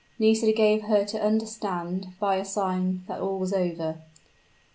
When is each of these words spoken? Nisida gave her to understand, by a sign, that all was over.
Nisida 0.17 0.51
gave 0.51 0.81
her 0.85 1.05
to 1.05 1.21
understand, 1.23 2.07
by 2.19 2.37
a 2.37 2.43
sign, 2.43 3.03
that 3.07 3.21
all 3.21 3.37
was 3.37 3.53
over. 3.53 3.99